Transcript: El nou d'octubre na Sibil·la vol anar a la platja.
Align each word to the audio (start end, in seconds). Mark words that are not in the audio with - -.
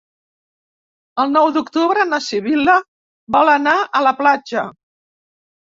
El 1.23 1.29
nou 1.33 1.51
d'octubre 1.57 2.07
na 2.15 2.21
Sibil·la 2.31 2.77
vol 3.39 3.55
anar 3.61 3.79
a 4.01 4.05
la 4.09 4.17
platja. 4.25 4.69